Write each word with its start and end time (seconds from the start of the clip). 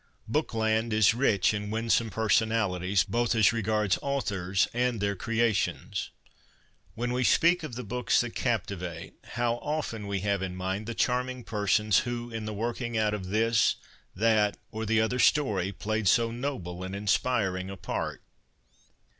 'Bookland' 0.27 0.93
is 0.93 1.13
rich 1.13 1.53
in 1.53 1.69
winsome 1.69 2.09
personalities, 2.09 3.03
both 3.03 3.35
as 3.35 3.53
regards 3.53 3.99
authors 4.01 4.67
and 4.73 4.99
their 4.99 5.15
creations. 5.15 6.09
When 6.95 7.13
we 7.13 7.23
speak 7.23 7.61
of 7.61 7.75
the 7.75 7.83
books 7.83 8.19
that 8.21 8.33
captivate, 8.33 9.13
how 9.23 9.57
often 9.57 10.07
we 10.07 10.21
have 10.21 10.41
in 10.41 10.55
mind 10.55 10.87
the 10.87 10.95
charming 10.95 11.43
persons 11.43 11.99
who 11.99 12.31
in 12.31 12.45
the 12.45 12.51
working 12.55 12.97
out 12.97 13.13
of 13.13 13.27
this, 13.27 13.75
that, 14.15 14.57
or 14.71 14.87
the 14.87 14.99
other 14.99 15.19
story 15.19 15.71
played 15.71 16.07
so 16.07 16.31
noble 16.31 16.81
and 16.83 16.95
inspiring 16.95 17.69
a 17.69 17.77
part 17.77 18.23